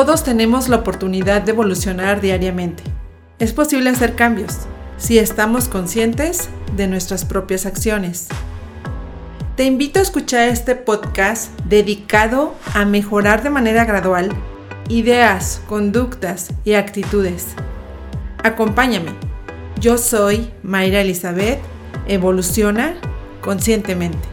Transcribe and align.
Todos 0.00 0.24
tenemos 0.24 0.70
la 0.70 0.76
oportunidad 0.76 1.42
de 1.42 1.52
evolucionar 1.52 2.22
diariamente. 2.22 2.82
Es 3.38 3.52
posible 3.52 3.90
hacer 3.90 4.14
cambios 4.14 4.60
si 4.96 5.18
estamos 5.18 5.68
conscientes 5.68 6.48
de 6.74 6.86
nuestras 6.86 7.26
propias 7.26 7.66
acciones. 7.66 8.28
Te 9.56 9.64
invito 9.64 9.98
a 9.98 10.02
escuchar 10.02 10.48
este 10.48 10.74
podcast 10.74 11.50
dedicado 11.66 12.54
a 12.72 12.86
mejorar 12.86 13.42
de 13.42 13.50
manera 13.50 13.84
gradual 13.84 14.30
ideas, 14.88 15.60
conductas 15.68 16.48
y 16.64 16.72
actitudes. 16.72 17.48
Acompáñame. 18.42 19.10
Yo 19.78 19.98
soy 19.98 20.50
Mayra 20.62 21.02
Elizabeth. 21.02 21.58
Evoluciona 22.06 22.94
conscientemente. 23.42 24.29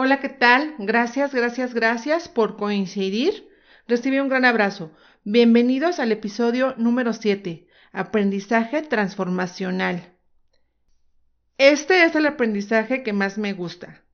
Hola, 0.00 0.20
¿qué 0.20 0.28
tal? 0.28 0.76
Gracias, 0.78 1.34
gracias, 1.34 1.74
gracias 1.74 2.28
por 2.28 2.56
coincidir. 2.56 3.48
Recibe 3.88 4.22
un 4.22 4.28
gran 4.28 4.44
abrazo. 4.44 4.92
Bienvenidos 5.24 5.98
al 5.98 6.12
episodio 6.12 6.72
número 6.76 7.12
7, 7.12 7.66
Aprendizaje 7.90 8.82
Transformacional. 8.82 10.14
Este 11.58 12.04
es 12.04 12.14
el 12.14 12.26
aprendizaje 12.26 13.02
que 13.02 13.12
más 13.12 13.38
me 13.38 13.54
gusta, 13.54 14.04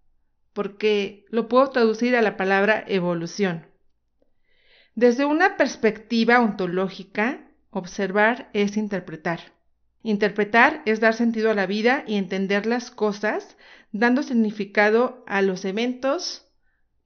porque 0.55 1.27
lo 1.28 1.48
puedo 1.48 1.69
traducir 1.69 2.16
a 2.16 2.23
la 2.23 2.39
palabra 2.39 2.83
evolución. 2.87 3.66
Desde 4.95 5.27
una 5.27 5.59
perspectiva 5.59 6.41
ontológica, 6.41 7.47
observar 7.69 8.48
es 8.55 8.78
interpretar. 8.78 9.54
Interpretar 10.07 10.83
es 10.85 11.01
dar 11.01 11.15
sentido 11.15 11.51
a 11.51 11.55
la 11.55 11.65
vida 11.65 12.05
y 12.07 12.17
entender 12.17 12.67
las 12.67 12.91
cosas 12.91 13.56
dando 13.91 14.23
significado 14.23 15.25
a 15.27 15.41
los 15.41 15.65
eventos, 15.65 16.47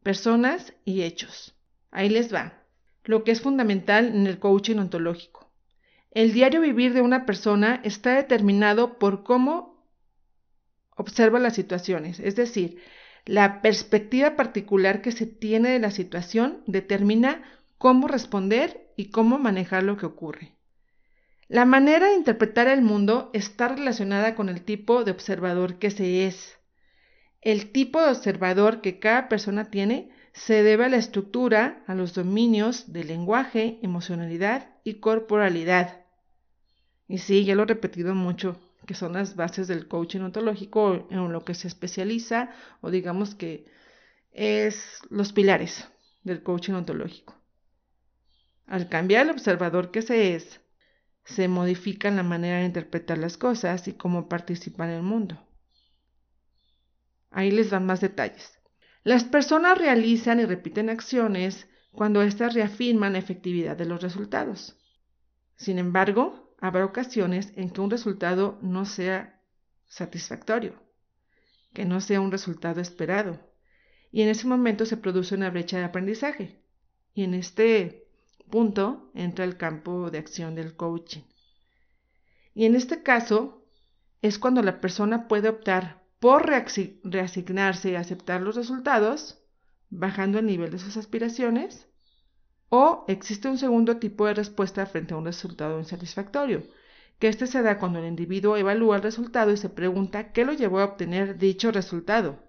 personas 0.03 0.75
y 0.85 1.03
hechos. 1.03 1.55
Ahí 1.93 2.09
les 2.09 2.35
va, 2.35 2.65
lo 3.05 3.23
que 3.23 3.31
es 3.31 3.41
fundamental 3.41 4.09
en 4.09 4.27
el 4.27 4.41
coaching 4.41 4.79
ontológico. 4.79 5.49
El 6.11 6.33
diario 6.33 6.61
vivir 6.61 6.93
de 6.93 7.01
una 7.01 7.25
persona 7.25 7.81
está 7.85 8.17
determinado 8.17 8.99
por 8.99 9.23
cómo 9.23 9.87
observa 10.97 11.39
las 11.39 11.55
situaciones, 11.55 12.19
es 12.19 12.35
decir, 12.35 12.83
la 13.25 13.63
perspectiva 13.63 14.35
particular 14.35 15.03
que 15.03 15.13
se 15.13 15.27
tiene 15.27 15.71
de 15.71 15.79
la 15.79 15.93
situación 15.93 16.65
determina 16.67 17.45
cómo 17.79 18.09
responder 18.09 18.91
y 18.97 19.11
cómo 19.11 19.39
manejar 19.39 19.85
lo 19.85 19.97
que 19.97 20.07
ocurre. 20.07 20.58
La 21.49 21.65
manera 21.65 22.09
de 22.09 22.15
interpretar 22.15 22.69
el 22.69 22.83
mundo 22.83 23.31
está 23.33 23.69
relacionada 23.69 24.35
con 24.35 24.51
el 24.51 24.63
tipo 24.63 25.03
de 25.05 25.13
observador 25.13 25.79
que 25.79 25.91
se 25.91 26.27
es. 26.27 26.59
El 27.41 27.73
tipo 27.73 28.03
de 28.03 28.11
observador 28.11 28.83
que 28.83 28.99
cada 28.99 29.31
persona 29.31 29.71
tiene 29.71 30.11
se 30.35 30.63
debe 30.63 30.85
a 30.85 30.89
la 30.91 30.99
estructura, 30.99 31.83
a 31.87 31.95
los 31.95 32.13
dominios 32.13 32.93
de 32.93 33.05
lenguaje, 33.05 33.79
emocionalidad 33.83 34.69
y 34.85 35.01
corporalidad. 35.01 36.05
Y 37.07 37.17
sí, 37.17 37.47
ya 37.47 37.55
lo 37.55 37.63
he 37.63 37.67
repetido 37.67 38.15
mucho, 38.15 38.61
que 38.87 38.93
son 38.93 39.15
las 39.15 39.35
bases 39.35 39.69
del 39.69 39.89
coaching 39.89 40.21
ontológico 40.21 41.09
en 41.11 41.33
lo 41.33 41.47
que 41.47 41.55
se 41.55 41.67
especializa 41.67 42.51
o 42.83 42.91
digamos 42.91 43.35
que 43.35 43.65
es 44.33 45.01
los 45.09 45.33
pilares 45.33 45.89
del 46.25 46.43
coaching 46.43 46.75
ontológico. 46.75 47.35
Al 48.67 48.91
cambiar 48.91 49.25
el 49.25 49.31
observador 49.31 49.91
que 49.91 50.03
se 50.03 50.35
es, 50.35 50.61
se 51.29 51.47
modifica 51.47 52.11
la 52.11 52.23
manera 52.23 52.59
de 52.59 52.65
interpretar 52.65 53.19
las 53.19 53.37
cosas 53.37 53.87
y 53.87 53.93
cómo 53.93 54.29
participar 54.29 54.89
en 54.89 54.97
el 54.97 55.03
mundo. 55.03 55.39
Ahí 57.31 57.51
les 57.51 57.71
dan 57.71 57.85
más 57.85 58.01
detalles. 58.01 58.59
Las 59.05 59.25
personas 59.25 59.77
realizan 59.77 60.41
y 60.41 60.47
repiten 60.47 60.89
acciones 60.89 61.69
cuando 61.93 62.23
éstas 62.23 62.55
reafirman 62.55 63.13
la 63.13 63.19
efectividad 63.19 63.77
de 63.77 63.85
los 63.85 64.03
resultados. 64.03 64.77
Sin 65.57 65.79
embargo, 65.79 66.55
habrá 66.61 66.85
ocasiones 66.85 67.53
en 67.57 67.71
que 67.71 67.83
un 67.83 67.91
resultado 67.91 68.59
no 68.63 68.87
sea 68.87 69.43
satisfactorio, 69.87 70.83
que 71.75 71.85
no 71.85 72.01
sea 72.01 72.23
un 72.23 72.33
resultado 72.33 72.81
esperado, 72.81 73.39
y 74.11 74.23
en 74.23 74.29
ese 74.29 74.47
momento 74.47 74.87
se 74.87 74.97
produce 74.97 75.35
una 75.35 75.51
brecha 75.51 75.77
de 75.77 75.85
aprendizaje. 75.85 76.63
Y 77.13 77.25
en 77.25 77.35
este 77.35 78.08
punto 78.49 79.11
entra 79.15 79.45
el 79.45 79.57
campo 79.57 80.11
de 80.11 80.19
acción 80.19 80.55
del 80.55 80.77
coaching. 80.77 81.23
Y 82.55 82.65
en 82.65 82.75
este 82.75 83.03
caso 83.03 83.65
es 84.23 84.39
cuando 84.39 84.63
la 84.63 84.81
persona 84.81 85.29
puede 85.29 85.49
optar 85.49 86.03
por 86.19 86.47
reasignarse 86.47 87.91
y 87.91 87.95
aceptar 87.95 88.41
los 88.41 88.57
resultados, 88.57 89.39
bajando 89.91 90.39
el 90.39 90.47
nivel 90.47 90.71
de 90.71 90.79
sus 90.79 90.97
aspiraciones, 90.97 91.87
o 92.69 93.05
existe 93.09 93.49
un 93.49 93.59
segundo 93.59 93.99
tipo 93.99 94.27
de 94.27 94.35
respuesta 94.35 94.85
frente 94.87 95.15
a 95.15 95.17
un 95.17 95.25
resultado 95.25 95.79
insatisfactorio, 95.79 96.65
que 97.19 97.29
este 97.29 97.47
se 97.47 97.63
da 97.63 97.79
cuando 97.79 97.99
el 97.99 98.07
individuo 98.07 98.57
evalúa 98.57 98.97
el 98.97 99.03
resultado 99.03 99.53
y 99.53 99.57
se 99.57 99.71
pregunta 99.71 100.33
qué 100.33 100.45
lo 100.45 100.53
llevó 100.53 100.81
a 100.81 100.85
obtener 100.85 101.39
dicho 101.39 101.71
resultado. 101.71 102.43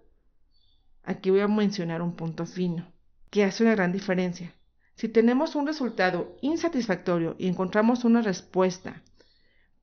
Aquí 1.03 1.29
voy 1.29 1.39
a 1.39 1.47
mencionar 1.47 2.01
un 2.01 2.15
punto 2.15 2.45
fino, 2.45 2.91
que 3.29 3.43
hace 3.43 3.63
una 3.63 3.75
gran 3.75 3.91
diferencia. 3.91 4.53
Si 4.99 5.07
tenemos 5.07 5.55
un 5.55 5.65
resultado 5.65 6.35
insatisfactorio 6.41 7.37
y 7.39 7.47
encontramos 7.47 8.03
una 8.03 8.21
respuesta 8.21 9.01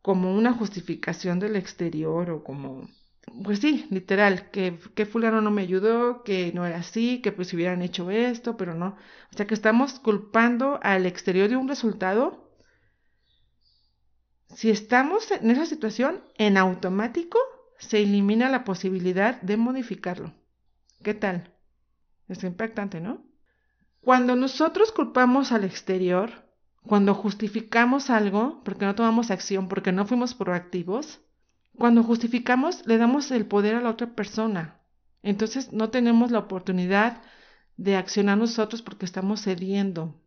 como 0.03 0.37
una 0.37 0.53
justificación 0.53 1.39
del 1.39 1.57
exterior 1.57 2.29
o 2.31 2.45
como, 2.45 2.91
pues 3.43 3.61
sí, 3.61 3.87
literal, 3.89 4.51
que, 4.51 4.79
que 4.95 5.07
fulano 5.07 5.41
no 5.41 5.51
me 5.51 5.63
ayudó, 5.63 6.23
que 6.23 6.53
no 6.53 6.67
era 6.67 6.77
así, 6.77 7.23
que 7.23 7.33
pues 7.33 7.51
hubieran 7.55 7.81
hecho 7.81 8.11
esto, 8.11 8.59
pero 8.59 8.75
no. 8.75 8.89
O 9.33 9.37
sea 9.39 9.47
que 9.47 9.55
estamos 9.55 9.99
culpando 10.01 10.81
al 10.83 11.07
exterior 11.07 11.49
de 11.49 11.57
un 11.57 11.69
resultado. 11.69 12.53
Si 14.55 14.69
estamos 14.69 15.31
en 15.31 15.51
esa 15.51 15.65
situación, 15.65 16.23
en 16.37 16.59
automático 16.59 17.39
se 17.79 18.03
elimina 18.03 18.51
la 18.51 18.65
posibilidad 18.65 19.41
de 19.41 19.57
modificarlo. 19.57 20.35
¿Qué 21.03 21.15
tal? 21.15 21.55
Es 22.29 22.45
impactante, 22.45 23.01
¿no? 23.01 23.25
Cuando 24.01 24.37
nosotros 24.37 24.93
culpamos 24.93 25.53
al 25.53 25.65
exterior, 25.65 26.47
cuando 26.87 27.15
justificamos 27.15 28.11
algo 28.11 28.63
porque 28.65 28.85
no 28.85 28.95
tomamos 28.95 29.31
acción, 29.31 29.69
porque 29.69 29.93
no 29.93 30.07
fuimos 30.07 30.35
proactivos, 30.35 31.21
cuando 31.77 32.03
justificamos 32.03 32.87
le 32.87 32.99
damos 32.99 33.31
el 33.31 33.47
poder 33.47 33.75
a 33.75 33.81
la 33.81 33.91
otra 33.91 34.15
persona. 34.15 34.81
Entonces 35.23 35.73
no 35.73 35.91
tenemos 35.91 36.31
la 36.31 36.39
oportunidad 36.39 37.23
de 37.77 37.97
accionar 37.97 38.39
nosotros 38.39 38.83
porque 38.83 39.05
estamos 39.05 39.43
cediendo. 39.43 40.23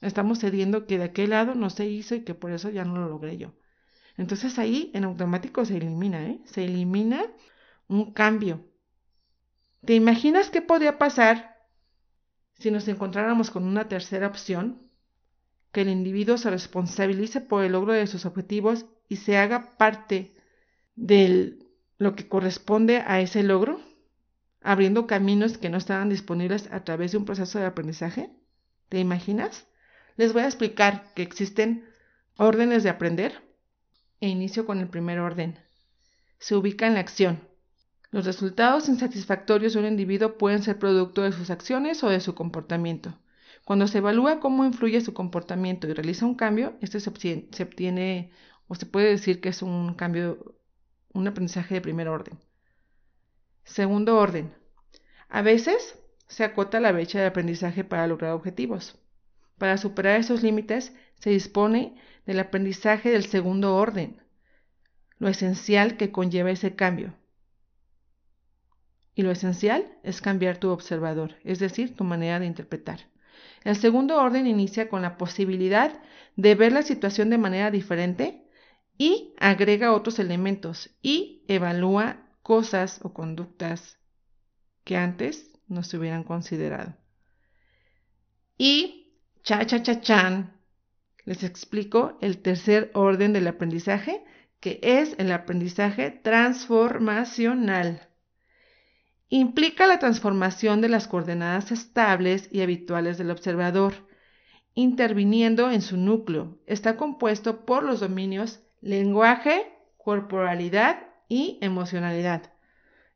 Estamos 0.00 0.40
cediendo 0.40 0.86
que 0.86 0.98
de 0.98 1.04
aquel 1.04 1.30
lado 1.30 1.54
no 1.54 1.70
se 1.70 1.86
hizo 1.86 2.14
y 2.14 2.24
que 2.24 2.34
por 2.34 2.50
eso 2.50 2.70
ya 2.70 2.84
no 2.84 2.98
lo 2.98 3.08
logré 3.08 3.36
yo. 3.36 3.54
Entonces 4.16 4.58
ahí 4.58 4.90
en 4.94 5.04
automático 5.04 5.64
se 5.64 5.76
elimina, 5.76 6.26
¿eh? 6.26 6.40
Se 6.44 6.64
elimina 6.64 7.22
un 7.88 8.12
cambio. 8.12 8.66
¿Te 9.84 9.94
imaginas 9.94 10.50
qué 10.50 10.62
podría 10.62 10.98
pasar 10.98 11.51
si 12.62 12.70
nos 12.70 12.86
encontráramos 12.86 13.50
con 13.50 13.64
una 13.64 13.88
tercera 13.88 14.28
opción, 14.28 14.80
que 15.72 15.80
el 15.80 15.88
individuo 15.88 16.38
se 16.38 16.48
responsabilice 16.48 17.40
por 17.40 17.64
el 17.64 17.72
logro 17.72 17.92
de 17.92 18.06
sus 18.06 18.24
objetivos 18.24 18.86
y 19.08 19.16
se 19.16 19.36
haga 19.36 19.76
parte 19.78 20.32
de 20.94 21.58
lo 21.98 22.14
que 22.14 22.28
corresponde 22.28 23.02
a 23.04 23.20
ese 23.20 23.42
logro, 23.42 23.80
abriendo 24.60 25.08
caminos 25.08 25.58
que 25.58 25.70
no 25.70 25.76
estaban 25.76 26.08
disponibles 26.08 26.70
a 26.70 26.84
través 26.84 27.10
de 27.10 27.18
un 27.18 27.24
proceso 27.24 27.58
de 27.58 27.66
aprendizaje? 27.66 28.30
¿Te 28.88 29.00
imaginas? 29.00 29.66
Les 30.16 30.32
voy 30.32 30.42
a 30.42 30.46
explicar 30.46 31.12
que 31.14 31.22
existen 31.22 31.84
órdenes 32.36 32.84
de 32.84 32.90
aprender 32.90 33.42
e 34.20 34.28
inicio 34.28 34.66
con 34.66 34.78
el 34.78 34.88
primer 34.88 35.18
orden. 35.18 35.58
Se 36.38 36.54
ubica 36.54 36.86
en 36.86 36.94
la 36.94 37.00
acción, 37.00 37.40
los 38.12 38.26
resultados 38.26 38.90
insatisfactorios 38.90 39.72
de 39.72 39.80
un 39.80 39.86
individuo 39.86 40.36
pueden 40.36 40.62
ser 40.62 40.78
producto 40.78 41.22
de 41.22 41.32
sus 41.32 41.48
acciones 41.48 42.04
o 42.04 42.10
de 42.10 42.20
su 42.20 42.34
comportamiento. 42.34 43.18
Cuando 43.64 43.88
se 43.88 43.98
evalúa 43.98 44.38
cómo 44.38 44.66
influye 44.66 45.00
su 45.00 45.14
comportamiento 45.14 45.88
y 45.88 45.94
realiza 45.94 46.26
un 46.26 46.34
cambio, 46.34 46.74
este 46.82 47.00
se 47.00 47.08
obtiene, 47.08 48.30
o 48.68 48.74
se 48.74 48.84
puede 48.84 49.08
decir 49.08 49.40
que 49.40 49.48
es 49.48 49.62
un 49.62 49.94
cambio, 49.94 50.56
un 51.14 51.26
aprendizaje 51.26 51.76
de 51.76 51.80
primer 51.80 52.08
orden. 52.08 52.38
Segundo 53.64 54.18
orden. 54.18 54.52
A 55.30 55.40
veces 55.40 55.98
se 56.28 56.44
acota 56.44 56.80
la 56.80 56.92
brecha 56.92 57.18
de 57.18 57.26
aprendizaje 57.26 57.82
para 57.82 58.06
lograr 58.06 58.32
objetivos. 58.32 58.98
Para 59.56 59.78
superar 59.78 60.20
esos 60.20 60.42
límites 60.42 60.92
se 61.18 61.30
dispone 61.30 61.96
del 62.26 62.40
aprendizaje 62.40 63.10
del 63.10 63.24
segundo 63.24 63.74
orden, 63.74 64.20
lo 65.18 65.28
esencial 65.28 65.96
que 65.96 66.12
conlleva 66.12 66.50
ese 66.50 66.74
cambio. 66.74 67.14
Y 69.14 69.22
lo 69.22 69.30
esencial 69.30 69.86
es 70.02 70.20
cambiar 70.20 70.58
tu 70.58 70.70
observador, 70.70 71.34
es 71.44 71.58
decir, 71.58 71.94
tu 71.94 72.04
manera 72.04 72.40
de 72.40 72.46
interpretar. 72.46 73.00
El 73.64 73.76
segundo 73.76 74.20
orden 74.20 74.46
inicia 74.46 74.88
con 74.88 75.02
la 75.02 75.18
posibilidad 75.18 76.00
de 76.36 76.54
ver 76.54 76.72
la 76.72 76.82
situación 76.82 77.30
de 77.30 77.38
manera 77.38 77.70
diferente 77.70 78.46
y 78.98 79.34
agrega 79.38 79.92
otros 79.92 80.18
elementos 80.18 80.90
y 81.02 81.44
evalúa 81.48 82.28
cosas 82.42 83.00
o 83.02 83.12
conductas 83.12 83.98
que 84.84 84.96
antes 84.96 85.50
no 85.68 85.82
se 85.82 85.98
hubieran 85.98 86.24
considerado. 86.24 86.96
Y, 88.58 89.12
cha, 89.42 89.66
cha, 89.66 89.82
cha, 89.82 90.00
chan, 90.00 90.60
les 91.24 91.44
explico 91.44 92.18
el 92.20 92.38
tercer 92.38 92.90
orden 92.94 93.32
del 93.32 93.46
aprendizaje, 93.46 94.24
que 94.60 94.80
es 94.82 95.14
el 95.18 95.32
aprendizaje 95.32 96.10
transformacional. 96.10 98.08
Implica 99.34 99.86
la 99.86 99.98
transformación 99.98 100.82
de 100.82 100.90
las 100.90 101.08
coordenadas 101.08 101.72
estables 101.72 102.50
y 102.52 102.60
habituales 102.60 103.16
del 103.16 103.30
observador, 103.30 103.94
interviniendo 104.74 105.70
en 105.70 105.80
su 105.80 105.96
núcleo. 105.96 106.58
Está 106.66 106.98
compuesto 106.98 107.64
por 107.64 107.82
los 107.82 108.00
dominios 108.00 108.60
lenguaje, 108.82 109.72
corporalidad 109.96 111.06
y 111.30 111.56
emocionalidad. 111.62 112.52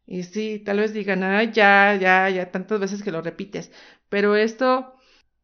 Y 0.07 0.23
sí, 0.23 0.59
tal 0.65 0.79
vez 0.79 0.95
digan, 0.95 1.23
ah, 1.23 1.45
ya, 1.45 1.95
ya, 2.01 2.31
ya, 2.31 2.51
tantas 2.51 2.81
veces 2.81 3.03
que 3.03 3.13
lo 3.13 3.21
repites, 3.21 3.71
pero 4.09 4.37
esto 4.37 4.96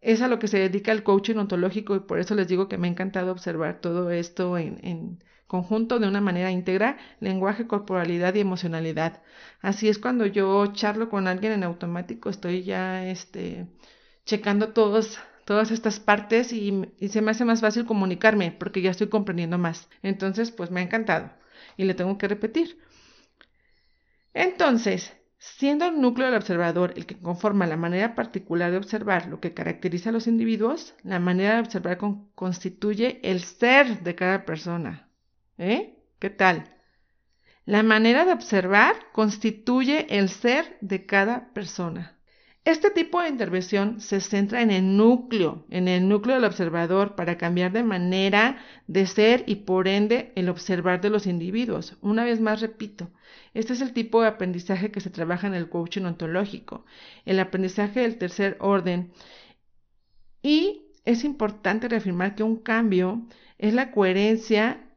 es 0.02 0.20
a 0.20 0.28
lo 0.28 0.38
que 0.38 0.48
se 0.48 0.58
dedica 0.58 0.92
el 0.92 1.04
coaching 1.04 1.36
ontológico 1.36 1.94
y 1.96 2.00
por 2.00 2.18
eso 2.18 2.34
les 2.34 2.48
digo 2.48 2.68
que 2.68 2.76
me 2.76 2.88
ha 2.88 2.90
encantado 2.90 3.32
observar 3.32 3.80
todo 3.80 4.10
esto 4.10 4.58
en, 4.58 5.22
conjunto 5.46 5.98
de 5.98 6.08
una 6.08 6.20
manera 6.22 6.50
íntegra, 6.50 6.96
lenguaje, 7.20 7.66
corporalidad 7.66 8.34
y 8.34 8.40
emocionalidad. 8.40 9.22
Así 9.60 9.88
es 9.88 9.98
cuando 9.98 10.26
yo 10.26 10.66
charlo 10.72 11.10
con 11.10 11.28
alguien 11.28 11.52
en 11.52 11.62
automático, 11.62 12.30
estoy 12.30 12.64
ya 12.64 13.06
este, 13.06 13.66
checando 14.24 14.72
todos, 14.72 15.20
todas 15.44 15.70
estas 15.70 16.00
partes 16.00 16.52
y, 16.54 16.88
y 16.98 17.08
se 17.10 17.20
me 17.22 17.32
hace 17.32 17.44
más 17.44 17.60
fácil 17.60 17.84
comunicarme 17.86 18.50
porque 18.52 18.82
ya 18.82 18.90
estoy 18.90 19.08
comprendiendo 19.08 19.58
más. 19.58 19.88
Entonces, 20.02 20.50
pues 20.52 20.70
me 20.70 20.80
ha 20.80 20.84
encantado 20.84 21.30
y 21.76 21.84
le 21.84 21.94
tengo 21.94 22.18
que 22.18 22.28
repetir. 22.28 22.78
Entonces, 24.34 25.12
Siendo 25.44 25.86
el 25.86 26.00
núcleo 26.00 26.26
del 26.28 26.36
observador 26.36 26.94
el 26.94 27.04
que 27.04 27.18
conforma 27.18 27.66
la 27.66 27.76
manera 27.76 28.14
particular 28.14 28.70
de 28.70 28.76
observar 28.76 29.26
lo 29.26 29.40
que 29.40 29.52
caracteriza 29.52 30.10
a 30.10 30.12
los 30.12 30.28
individuos, 30.28 30.94
la 31.02 31.18
manera 31.18 31.54
de 31.54 31.62
observar 31.62 31.98
constituye 32.36 33.18
el 33.24 33.40
ser 33.40 34.04
de 34.04 34.14
cada 34.14 34.44
persona. 34.44 35.08
¿Eh? 35.58 35.98
¿Qué 36.20 36.30
tal? 36.30 36.76
La 37.64 37.82
manera 37.82 38.24
de 38.24 38.32
observar 38.32 38.94
constituye 39.10 40.16
el 40.16 40.28
ser 40.28 40.78
de 40.80 41.06
cada 41.06 41.52
persona. 41.52 42.16
Este 42.64 42.90
tipo 42.90 43.20
de 43.20 43.28
intervención 43.28 44.00
se 44.00 44.20
centra 44.20 44.62
en 44.62 44.70
el 44.70 44.96
núcleo, 44.96 45.66
en 45.68 45.88
el 45.88 46.08
núcleo 46.08 46.36
del 46.36 46.44
observador 46.44 47.16
para 47.16 47.36
cambiar 47.36 47.72
de 47.72 47.82
manera 47.82 48.58
de 48.86 49.06
ser 49.06 49.42
y 49.48 49.56
por 49.56 49.88
ende 49.88 50.32
el 50.36 50.48
observar 50.48 51.00
de 51.00 51.10
los 51.10 51.26
individuos. 51.26 51.96
Una 52.02 52.22
vez 52.22 52.40
más 52.40 52.60
repito, 52.60 53.10
este 53.52 53.72
es 53.72 53.80
el 53.80 53.92
tipo 53.92 54.22
de 54.22 54.28
aprendizaje 54.28 54.92
que 54.92 55.00
se 55.00 55.10
trabaja 55.10 55.48
en 55.48 55.54
el 55.54 55.68
coaching 55.68 56.04
ontológico, 56.04 56.84
el 57.24 57.40
aprendizaje 57.40 58.00
del 58.00 58.16
tercer 58.16 58.56
orden. 58.60 59.10
Y 60.40 60.82
es 61.04 61.24
importante 61.24 61.88
reafirmar 61.88 62.36
que 62.36 62.44
un 62.44 62.56
cambio 62.58 63.26
es 63.58 63.74
la 63.74 63.90
coherencia 63.90 64.91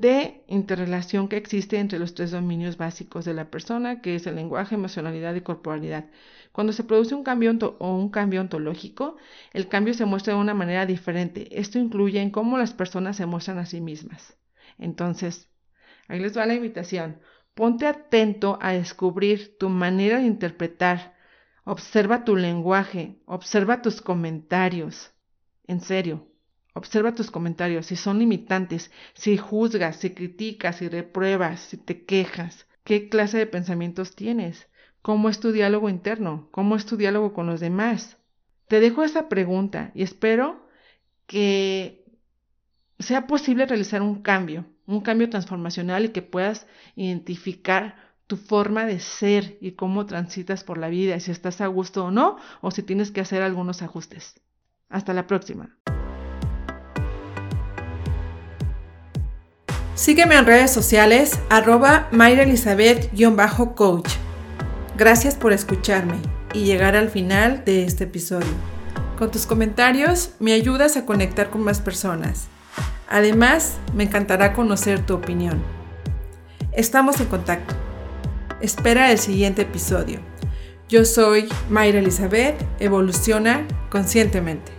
de 0.00 0.44
interrelación 0.46 1.28
que 1.28 1.36
existe 1.36 1.78
entre 1.78 1.98
los 1.98 2.14
tres 2.14 2.30
dominios 2.30 2.76
básicos 2.76 3.24
de 3.24 3.34
la 3.34 3.50
persona, 3.50 4.02
que 4.02 4.14
es 4.14 4.26
el 4.26 4.36
lenguaje, 4.36 4.74
emocionalidad 4.74 5.34
y 5.34 5.40
corporalidad. 5.40 6.06
Cuando 6.52 6.72
se 6.72 6.84
produce 6.84 7.14
un 7.14 7.24
cambio 7.24 7.52
o 7.78 7.96
un 7.96 8.10
cambio 8.10 8.40
ontológico, 8.40 9.16
el 9.52 9.68
cambio 9.68 9.94
se 9.94 10.04
muestra 10.04 10.34
de 10.34 10.40
una 10.40 10.54
manera 10.54 10.86
diferente. 10.86 11.48
Esto 11.58 11.78
incluye 11.78 12.20
en 12.20 12.30
cómo 12.30 12.58
las 12.58 12.74
personas 12.74 13.16
se 13.16 13.26
muestran 13.26 13.58
a 13.58 13.66
sí 13.66 13.80
mismas. 13.80 14.36
Entonces, 14.78 15.50
ahí 16.08 16.20
les 16.20 16.36
va 16.36 16.46
la 16.46 16.54
invitación. 16.54 17.20
Ponte 17.54 17.86
atento 17.86 18.58
a 18.60 18.72
descubrir 18.72 19.56
tu 19.58 19.70
manera 19.70 20.18
de 20.18 20.26
interpretar. 20.26 21.16
Observa 21.64 22.24
tu 22.24 22.36
lenguaje, 22.36 23.18
observa 23.24 23.80
tus 23.80 24.02
comentarios. 24.02 25.12
En 25.66 25.80
serio, 25.80 26.28
observa 26.76 27.14
tus 27.14 27.30
comentarios. 27.30 27.86
Si 27.86 27.96
son 27.96 28.18
limitantes, 28.18 28.90
si 29.14 29.38
juzgas, 29.38 29.96
si 29.96 30.10
criticas, 30.10 30.76
si 30.76 30.88
repruebas, 30.88 31.60
si 31.60 31.78
te 31.78 32.04
quejas, 32.04 32.66
¿qué 32.84 33.08
clase 33.08 33.38
de 33.38 33.46
pensamientos 33.46 34.14
tienes? 34.14 34.68
¿Cómo 35.00 35.28
es 35.30 35.40
tu 35.40 35.52
diálogo 35.52 35.88
interno? 35.88 36.48
¿Cómo 36.50 36.76
es 36.76 36.84
tu 36.84 36.96
diálogo 36.96 37.32
con 37.32 37.46
los 37.46 37.60
demás? 37.60 38.18
Te 38.68 38.80
dejo 38.80 39.04
esa 39.04 39.28
pregunta 39.28 39.90
y 39.94 40.02
espero 40.02 40.66
que 41.26 42.04
sea 42.98 43.26
posible 43.26 43.66
realizar 43.66 44.02
un 44.02 44.22
cambio, 44.22 44.66
un 44.86 45.00
cambio 45.00 45.30
transformacional 45.30 46.04
y 46.04 46.08
que 46.10 46.22
puedas 46.22 46.66
identificar 46.94 47.96
tu 48.26 48.36
forma 48.36 48.84
de 48.84 49.00
ser 49.00 49.56
y 49.60 49.72
cómo 49.72 50.04
transitas 50.04 50.62
por 50.64 50.76
la 50.78 50.88
vida, 50.88 51.20
si 51.20 51.30
estás 51.30 51.60
a 51.60 51.68
gusto 51.68 52.06
o 52.06 52.10
no, 52.10 52.36
o 52.60 52.70
si 52.70 52.82
tienes 52.82 53.12
que 53.12 53.20
hacer 53.20 53.42
algunos 53.42 53.82
ajustes. 53.82 54.40
Hasta 54.88 55.14
la 55.14 55.26
próxima. 55.26 55.78
Sígueme 59.96 60.34
en 60.34 60.44
redes 60.44 60.70
sociales, 60.70 61.38
arroba 61.48 62.10
coach 63.74 64.10
Gracias 64.94 65.34
por 65.36 65.54
escucharme 65.54 66.16
y 66.52 66.64
llegar 66.64 66.96
al 66.96 67.08
final 67.08 67.64
de 67.64 67.84
este 67.84 68.04
episodio. 68.04 68.52
Con 69.18 69.30
tus 69.30 69.46
comentarios 69.46 70.32
me 70.38 70.52
ayudas 70.52 70.98
a 70.98 71.06
conectar 71.06 71.48
con 71.48 71.62
más 71.62 71.80
personas. 71.80 72.48
Además, 73.08 73.78
me 73.94 74.04
encantará 74.04 74.52
conocer 74.52 75.00
tu 75.00 75.14
opinión. 75.14 75.62
Estamos 76.72 77.18
en 77.18 77.26
contacto. 77.28 77.74
Espera 78.60 79.10
el 79.10 79.18
siguiente 79.18 79.62
episodio. 79.62 80.20
Yo 80.90 81.06
soy 81.06 81.48
Mayra 81.70 82.00
Elizabeth, 82.00 82.62
evoluciona 82.80 83.66
conscientemente. 83.88 84.75